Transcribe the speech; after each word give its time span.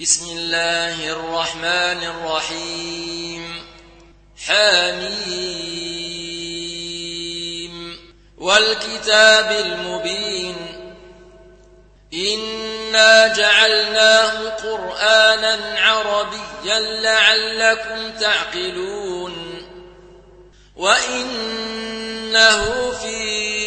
بسم 0.00 0.30
الله 0.30 1.10
الرحمن 1.12 2.04
الرحيم. 2.04 3.66
حميم. 4.46 5.18
والكتاب 8.38 9.50
المبين. 9.50 10.56
إنا 12.14 13.34
جعلناه 13.34 14.48
قرآنا 14.48 15.80
عربيا 15.80 16.80
لعلكم 16.80 18.20
تعقلون. 18.20 19.34
وإنه 20.76 22.64
في 22.90 23.57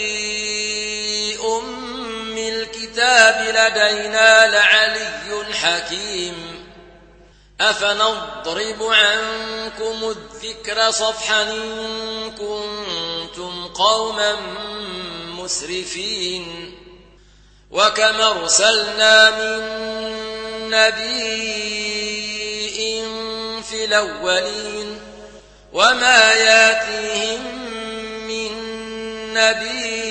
الكتاب 3.11 3.41
لدينا 3.41 4.47
لعلي 4.47 5.53
حكيم. 5.53 6.65
أفنضرب 7.61 8.83
عنكم 8.83 10.15
الذكر 10.15 10.91
صفحا 10.91 11.41
إن 11.41 12.31
كنتم 12.31 13.67
قوما 13.67 14.35
مسرفين. 15.37 16.77
وكم 17.71 18.21
أرسلنا 18.21 19.29
من 19.29 19.61
نبي 20.69 21.81
في 23.61 23.85
الأولين 23.85 25.01
وما 25.73 26.33
ياتيهم 26.33 27.41
من 28.27 28.53
نبي 29.33 30.10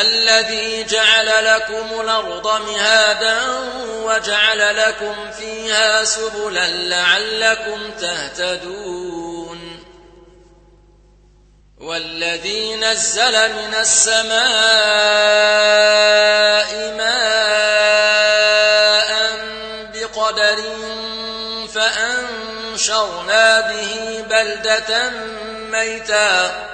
الذي 0.00 0.84
جعل 0.84 1.44
لكم 1.44 2.00
الأرض 2.00 2.60
مهادا 2.60 3.38
وجعل 3.88 4.76
لكم 4.76 5.30
فيها 5.38 6.04
سبلا 6.04 6.66
لعلكم 6.66 7.90
تهتدون. 8.00 9.84
والذي 11.80 12.76
نزل 12.76 13.52
من 13.52 13.74
السماء 13.74 14.34
ماء 16.96 17.94
بقدر 19.94 20.62
فأنشرنا 21.74 23.60
به 23.60 24.24
بلدة 24.30 25.10
ميتا 25.70 26.73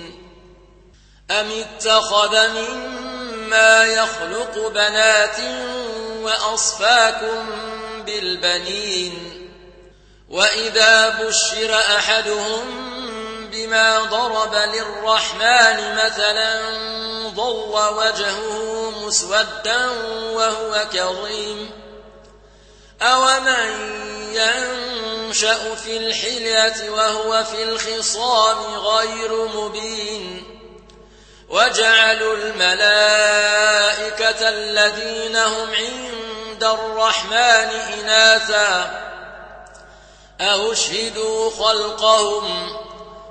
أم 1.39 1.51
اتخذ 1.51 2.47
مما 2.47 3.85
يخلق 3.85 4.67
بنات 4.67 5.37
وأصفاكم 6.21 7.49
بالبنين 8.05 9.31
وإذا 10.29 11.09
بشر 11.09 11.75
أحدهم 11.75 12.91
بما 13.51 13.99
ضرب 13.99 14.55
للرحمن 14.55 15.95
مثلا 16.05 16.61
ضل 17.35 17.93
وجهه 17.95 18.91
مسودا 19.05 19.89
وهو 20.33 20.85
كظيم 20.93 21.69
أومن 23.01 24.01
ينشأ 24.33 25.75
في 25.75 25.97
الحلية 25.97 26.89
وهو 26.89 27.43
في 27.43 27.63
الخصام 27.63 28.75
غير 28.75 29.45
مبين 29.45 30.50
وجعلوا 31.51 32.35
الملائكة 32.37 33.29
الذين 34.49 35.35
هم 35.35 35.67
عند 35.75 36.63
الرحمن 36.63 37.69
إناثا. 37.99 39.01
أشهدوا 40.41 41.51
خلقهم؟ 41.51 42.77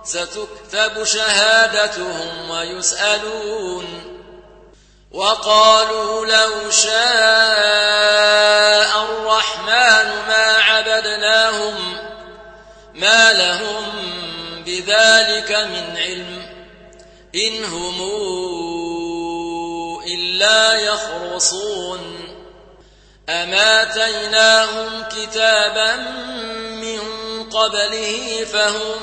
ستكتب 0.05 1.05
شهادتهم 1.05 2.51
ويسألون. 2.51 3.87
وقالوا 5.13 6.27
لو 6.27 6.71
شاء 6.71 6.91
الرحمن 9.03 10.07
ما 10.29 10.57
عبدناهم 10.59 11.97
ما 12.95 13.33
لهم 13.33 13.93
بذلك 14.67 15.51
من 15.51 15.97
علم. 15.97 16.60
إن 17.35 17.65
هم 17.65 18.01
إلا 20.07 20.75
يخرصون. 20.75 22.01
أماتيناهم 23.29 25.03
كتابا 25.03 25.97
من 26.71 27.01
قبله 27.51 28.45
فهم 28.53 29.01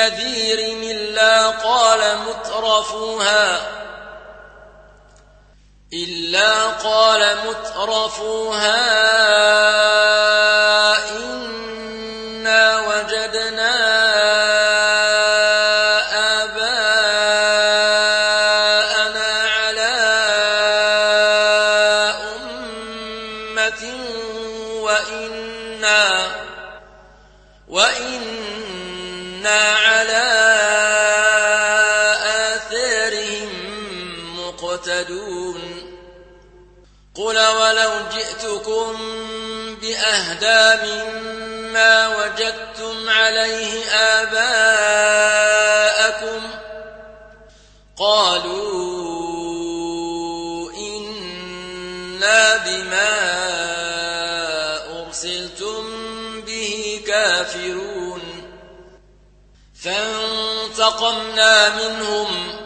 نذير 0.06 0.58
إلا 0.90 1.46
قال 1.46 2.18
مترفوها. 2.18 3.60
إلا 5.92 6.66
قال 6.66 7.36
مترفوها. 7.46 8.76
قل 37.16 37.38
ولو 37.38 37.90
جئتكم 38.12 38.96
بأهدى 39.80 40.86
مما 40.86 42.16
وجدتم 42.16 43.08
عليه 43.08 43.84
آباءكم 43.90 44.90
قالوا 47.96 49.06
إنا 50.72 52.56
بما 52.56 53.16
أرسلتم 55.00 55.84
به 56.40 57.02
كافرون 57.06 58.22
فانتقمنا 59.84 61.68
منهم 61.68 62.65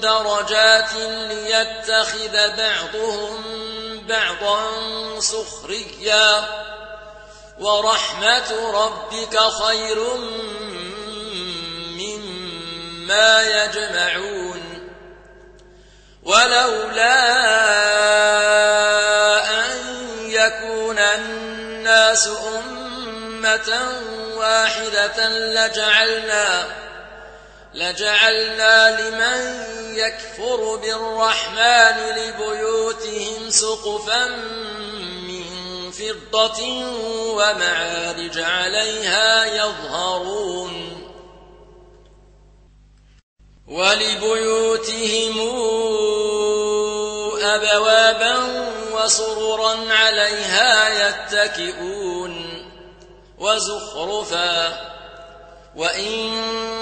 درجات 0.00 0.94
ليتخذ 1.28 2.56
بعضهم 2.56 3.44
بعضا 4.08 4.60
سخريا. 5.20 6.48
ورحمة 7.58 8.70
ربك 8.70 9.38
خير 9.38 9.98
مما 11.98 13.42
يجمعون. 13.42 14.62
ولولا 16.22 17.18
أن 19.60 19.76
يكون 20.20 20.98
الناس 20.98 22.28
أمة 22.28 23.78
واحدة 24.36 25.28
لجعلنا 25.28 26.66
لجعلنا 27.74 29.00
لمن 29.00 29.64
يكفر 29.96 30.76
بالرحمن 30.76 31.96
لبيوتهم 32.16 33.50
سقفا 33.50 34.26
من 35.28 35.44
فضة 35.90 36.62
ومعارج 37.32 38.38
عليها 38.38 39.44
يظهرون. 39.44 40.94
ولبيوتهم 43.68 45.38
أبوابا 47.42 48.36
وسررا 48.94 49.92
عليها 49.92 51.08
يتكئون 51.08 52.64
وزخرفا. 53.38 54.88
وإن 55.76 56.67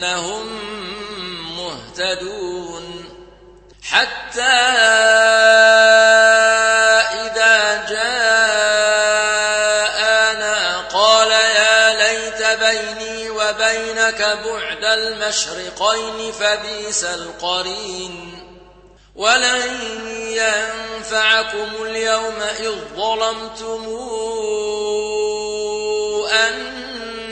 أنهم 0.00 0.46
مهتدون. 1.56 3.04
حتى 3.82 4.42
إذا 7.20 7.86
جاءنا 7.90 8.48
قال 10.80 11.30
يا 11.30 11.96
ليت 11.96 12.42
بيني 12.60 13.30
وبينك 13.30 14.38
بعد 14.44 14.84
المشرقين 14.84 16.32
فبئس 16.32 17.04
القرين. 17.04 18.46
ولن 19.16 19.62
ينفعكم 20.16 21.68
اليوم 21.82 22.40
إذ 22.58 22.74
ظلمتم 22.96 23.84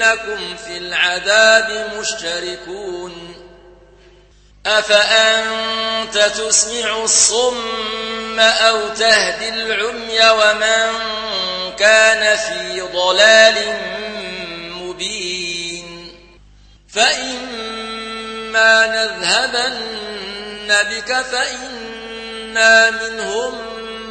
أنكم 0.03 0.57
في 0.57 0.77
العذاب 0.77 1.91
مشتركون. 1.99 3.35
أفأنت 4.67 6.19
تسمع 6.19 7.05
الصم 7.05 8.41
أو 8.41 8.89
تهدي 8.89 9.49
العمي 9.49 10.31
ومن 10.31 11.01
كان 11.79 12.37
في 12.37 12.81
ضلال 12.81 13.81
مبين؟ 14.73 16.15
فإما 16.89 18.87
نذهبن 18.87 19.89
بك 20.69 21.23
فإنا 21.23 22.91
منهم 22.91 23.59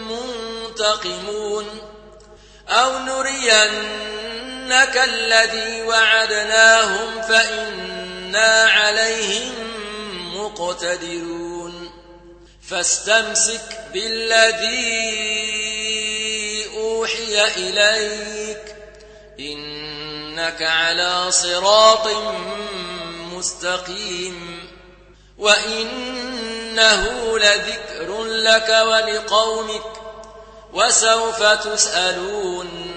منتقمون. 0.08 1.65
أو 2.70 3.00
نرين 3.00 3.88
إنك 4.68 4.98
الذي 4.98 5.82
وعدناهم 5.82 7.22
فإنا 7.22 8.64
عليهم 8.64 9.54
مقتدرون. 10.38 11.92
فاستمسك 12.70 13.80
بالذي 13.94 15.08
أوحي 16.78 17.46
إليك. 17.56 18.76
إنك 19.40 20.62
على 20.62 21.32
صراط 21.32 22.08
مستقيم. 23.34 24.70
وإنه 25.38 27.04
لذكر 27.40 28.24
لك 28.24 28.70
ولقومك. 28.70 29.84
وسوف 30.74 31.44
تسألون. 31.44 32.97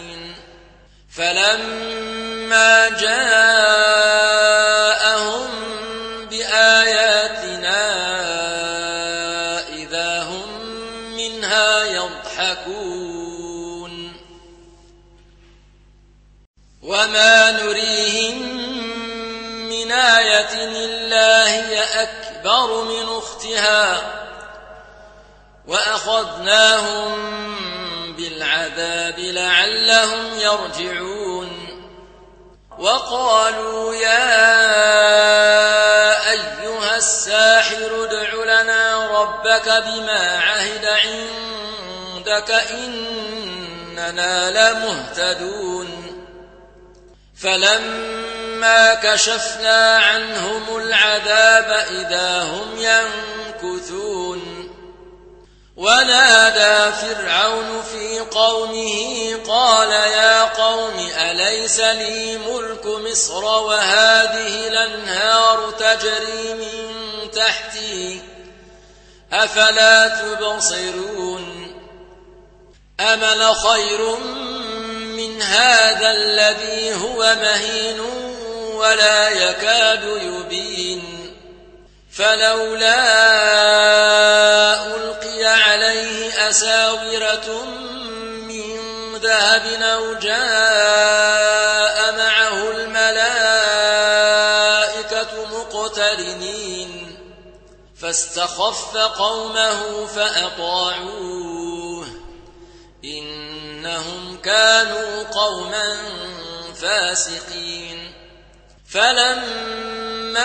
فلما 1.15 2.89
جاءهم 2.89 3.41
بآياتنا 6.29 7.81
إذا 9.69 10.23
هم 10.23 10.65
منها 11.15 11.85
يضحكون 11.85 13.11
وما 16.81 17.51
نريهم 17.51 18.41
من 19.69 19.91
آية 19.91 20.63
إلا 20.85 21.47
هي 21.47 21.83
أكبر 22.03 22.83
من 22.83 23.17
أختها 23.17 24.01
وأخذناهم 25.67 27.31
بالعذاب 28.41 29.19
لعلهم 29.19 30.39
يرجعون. 30.39 31.67
وقالوا 32.79 33.95
يا 33.95 34.41
أيها 36.31 36.97
الساحر 36.97 38.03
ادع 38.03 38.61
لنا 38.61 39.07
ربك 39.21 39.83
بما 39.85 40.39
عهد 40.39 40.85
عندك 40.85 42.51
إننا 42.71 44.51
لمهتدون. 44.51 45.89
فلما 47.41 48.93
كشفنا 48.93 49.97
عنهم 49.97 50.77
العذاب 50.77 51.85
إذا 51.91 52.41
هم 52.43 52.77
ينكثون. 52.77 54.60
ونادى 55.81 56.91
فرعون 56.95 57.81
في 57.91 58.19
قومه 58.19 59.39
قال 59.47 59.91
يا 59.91 60.43
قوم 60.43 61.09
أليس 61.17 61.79
لي 61.79 62.37
ملك 62.37 62.85
مصر 62.85 63.43
وهذه 63.43 64.67
الأنهار 64.67 65.71
تجري 65.71 66.53
من 66.53 67.31
تحتي 67.31 68.21
أفلا 69.33 70.07
تبصرون 70.07 71.75
أمل 72.99 73.55
خير 73.55 74.15
من 75.17 75.41
هذا 75.41 76.11
الذي 76.11 76.93
هو 76.93 77.35
مهين 77.41 77.99
ولا 78.73 79.29
يكاد 79.29 80.03
يبين 80.03 81.20
فلولا 82.13 83.01
ألقي 84.95 85.45
عليه 85.45 86.49
أساورة 86.49 87.63
من 88.47 88.79
ذهب 89.15 89.65
أو 89.81 90.13
جاء 90.13 92.17
معه 92.17 92.71
الملائكة 92.71 93.61
مقترنين 95.51 97.17
فاستخف 98.01 98.97
قومه 98.97 100.05
فأطاعوه 100.05 102.07
إنهم 103.03 104.37
كانوا 104.43 105.23
قوما 105.23 105.97
فاسقين 106.81 108.13
فلما 108.89 110.41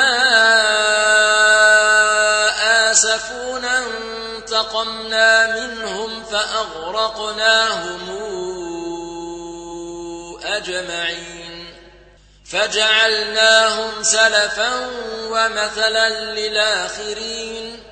آسفونا 2.96 3.84
انتقمنا 4.36 5.56
منهم 5.60 6.24
فأغرقناهم 6.24 8.00
أجمعين 10.44 11.74
فجعلناهم 12.50 14.02
سلفا 14.02 14.90
ومثلا 15.30 16.08
للآخرين 16.34 17.82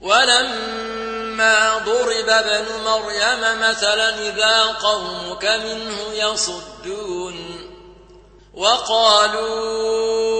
ولما 0.00 1.78
ضرب 1.78 2.28
ابن 2.28 2.66
مريم 2.84 3.60
مثلا 3.60 4.08
إذا 4.28 4.62
قومك 4.62 5.44
منه 5.44 5.98
يصدون 6.12 7.70
وقالوا 8.54 10.39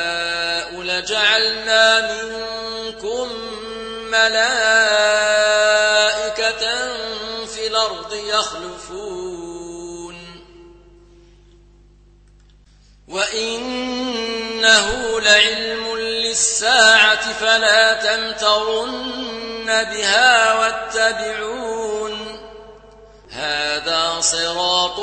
ملائكة 4.29 5.81
في 7.45 7.67
الأرض 7.67 8.13
يخلفون. 8.13 9.21
وإنه 13.07 14.89
لعلم 15.19 15.97
للساعة 15.97 17.33
فلا 17.33 17.93
تمترن 17.93 19.65
بها 19.65 20.53
واتبعون. 20.59 22.41
هذا 23.31 24.17
صراط 24.19 24.99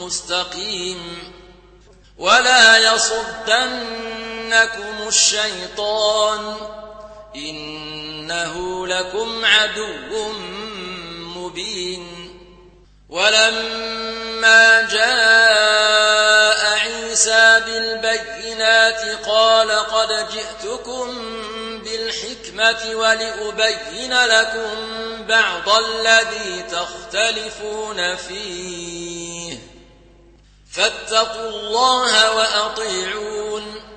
مستقيم. 0.00 1.32
ولا 2.18 2.94
يصدنكم 2.94 3.78
الشيطان. 5.08 6.56
إنه 7.36 8.86
لكم 8.86 9.44
عدو 9.44 10.32
مبين. 11.36 12.06
ولما 13.08 14.82
جاء 14.82 16.66
عيسى 16.78 17.60
بالبينات 17.66 19.26
قال 19.26 19.70
قد 19.70 20.28
جئتكم 20.32 21.18
بالحكمة 21.84 22.96
ولأبين 22.96 24.24
لكم 24.24 24.76
بعض 25.28 25.68
الذي 25.68 26.62
تختلفون 26.62 28.16
فيه. 28.16 29.58
فاتقوا 30.72 31.48
الله 31.48 32.36
وأطيعون. 32.36 33.95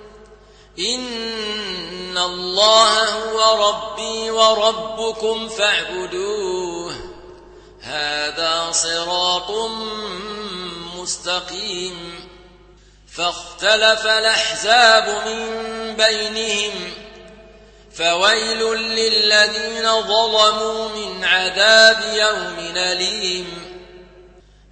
إن 0.80 2.18
الله 2.18 3.10
هو 3.10 3.70
ربي 3.70 4.32
وربكم 4.32 5.50
فاعبدوه. 5.50 6.96
هذا 7.82 8.72
صراط 8.72 9.52
مستقيم. 10.96 12.30
فاختلف 13.16 14.06
الأحزاب 14.06 15.28
من 15.28 15.96
بينهم. 15.96 16.94
فويل 17.96 18.74
للذين 18.74 20.02
ظلموا 20.02 20.90
من 20.90 21.24
عذاب 21.24 22.02
يوم 22.14 22.78
أليم. 22.78 23.70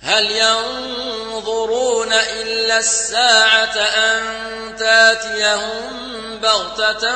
هل 0.02 0.32
ينظرون 0.32 2.14
إلا 2.14 2.78
الساعة 2.78 3.78
أن 3.78 4.48
تاتيهم 4.80 5.97
بغتة 6.48 7.16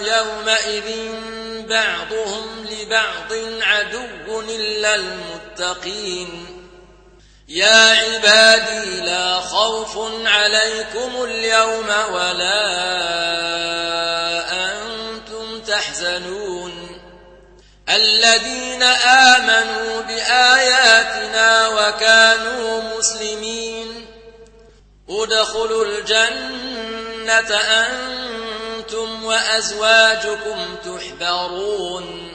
يومئذ 0.00 1.12
بعضهم 1.68 2.66
لبعض 2.70 3.32
عدو 3.62 4.40
إلا 4.40 4.94
المتقين 4.94 6.46
يا 7.48 7.90
عبادي 7.90 9.00
لا 9.00 9.40
خوف 9.40 9.98
عليكم 10.26 11.24
اليوم 11.24 11.88
ولا 12.12 12.64
أنتم 14.52 15.60
تحزنون 15.60 16.63
الذين 17.88 18.82
آمنوا 18.82 20.00
بآياتنا 20.00 21.68
وكانوا 21.68 22.98
مسلمين. 22.98 24.06
ادخلوا 25.08 25.84
الجنة 25.84 27.56
أنتم 27.56 29.24
وأزواجكم 29.24 30.76
تحبرون. 30.84 32.32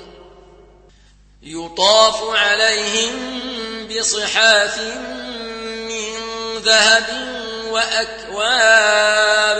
يطاف 1.44 2.24
عليهم 2.36 3.16
بصحاف 3.88 4.80
من 5.90 6.14
ذهب 6.58 7.06
وأكواب. 7.70 9.60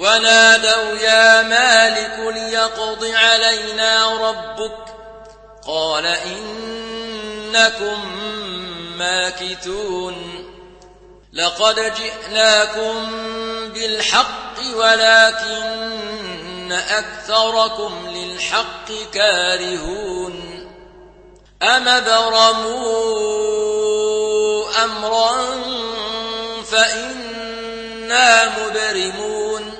ونادوا 0.00 0.96
يا 0.96 1.42
مالك 1.42 2.18
ليقض 2.34 3.04
علينا 3.04 4.14
ربك 4.28 4.78
قال 5.66 6.06
إنكم 6.06 7.98
ماكثون 8.96 10.44
لقد 11.32 11.92
جئناكم 11.94 13.10
بالحق 13.74 14.54
ولكن 14.76 16.72
أكثركم 16.72 18.08
للحق 18.08 18.92
كارهون 19.12 20.66
أم 21.62 21.84
برموا 21.84 23.04
أمرا 24.84 25.36
فإنا 26.70 28.52
مبرمون 28.58 29.79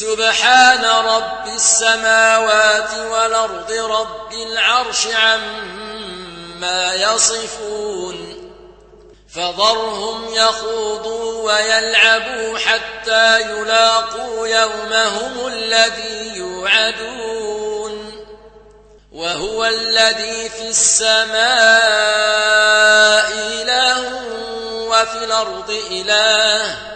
سبحان 0.00 0.84
رب 0.84 1.46
السماوات 1.54 2.94
والأرض 3.10 3.72
رب 3.72 4.32
العرش 4.32 5.06
عما 5.06 6.94
يصفون 6.94 8.36
فذرهم 9.34 10.34
يخوضوا 10.34 11.52
ويلعبوا 11.52 12.58
حتى 12.58 13.40
يلاقوا 13.40 14.48
يومهم 14.48 15.46
الذي 15.46 16.36
يوعدون 16.36 18.12
وهو 19.12 19.64
الذي 19.64 20.48
في 20.48 20.68
السماء 20.68 21.36
إله 23.32 24.20
وفي 24.88 25.24
الأرض 25.24 25.70
إله 25.90 26.95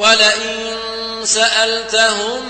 ولئن 0.00 0.76
سألتهم 1.24 2.48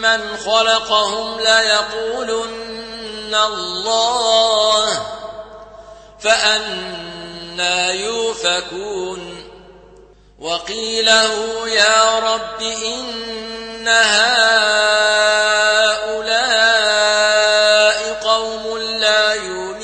من 0.00 0.36
خلقهم 0.36 1.40
ليقولن 1.40 3.34
الله 3.34 5.06
فأنا 6.20 7.92
يوفكون. 7.92 9.50
وقيله 10.38 11.68
يا 11.68 12.18
رب 12.18 12.62
إن 12.62 13.88
هؤلاء 13.88 14.28
قوم 18.22 18.78
لا 18.78 19.34
يؤمنون. 19.34 19.82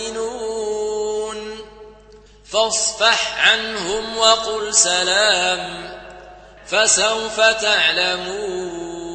فاصفح 2.53 3.49
عنهم 3.49 4.19
وقل 4.19 4.75
سلام. 4.75 6.04
فسوف 6.75 7.41
تعلمون. 7.41 9.14